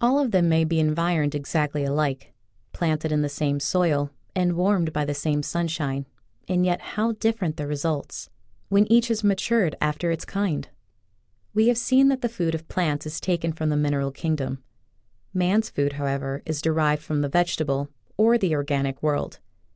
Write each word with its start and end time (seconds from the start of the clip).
All 0.00 0.18
of 0.18 0.32
them 0.32 0.48
may 0.48 0.64
be 0.64 0.80
environed 0.80 1.36
ex 1.36 1.54
actly 1.54 1.84
alike, 1.84 2.32
planted 2.72 3.12
in 3.12 3.22
the 3.22 3.28
same 3.28 3.60
soil 3.60 4.10
and 4.34 4.54
warmed 4.54 4.92
by 4.92 5.04
the 5.04 5.14
same 5.14 5.40
sunshine, 5.40 6.04
and 6.48 6.66
yet 6.66 6.80
how 6.80 7.12
different 7.12 7.56
the 7.56 7.64
results— 7.68 8.28
when 8.70 8.90
each 8.90 9.06
has 9.06 9.22
matured 9.22 9.76
after 9.80 10.10
its 10.10 10.24
kind! 10.24 10.68
"We 11.54 11.68
have 11.68 11.78
seen 11.78 12.08
that 12.08 12.22
the 12.22 12.28
food 12.28 12.56
of 12.56 12.66
plants 12.66 13.06
is 13.06 13.20
taken 13.20 13.52
from 13.52 13.68
the 13.68 13.76
mineral 13.76 14.10
kingdom. 14.10 14.64
Man's 15.32 15.70
food, 15.70 15.92
however, 15.92 16.42
is 16.44 16.60
derived 16.60 17.04
from 17.04 17.20
the 17.20 17.28
vegetable 17.28 17.88
or 18.16 18.36
the 18.36 18.56
organic 18.56 19.00
world. 19.00 19.38